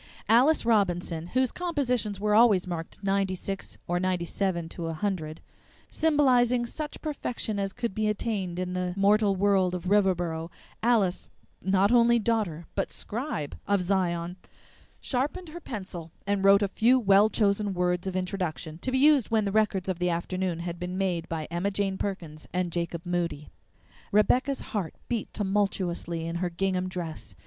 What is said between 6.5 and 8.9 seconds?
such perfection as could be attained in